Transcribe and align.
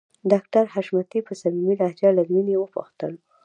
ډاکټر 0.31 0.63
حشمتي 0.73 1.19
په 1.27 1.33
صميمي 1.41 1.73
لهجه 1.79 2.09
له 2.17 2.23
مينې 2.31 2.55
وپوښتل 2.57 3.13